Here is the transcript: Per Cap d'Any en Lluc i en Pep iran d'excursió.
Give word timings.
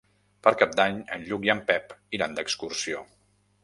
Per 0.47 0.53
Cap 0.61 0.73
d'Any 0.79 0.97
en 1.17 1.27
Lluc 1.29 1.47
i 1.51 1.53
en 1.57 1.63
Pep 1.71 1.97
iran 2.21 2.37
d'excursió. 2.41 3.09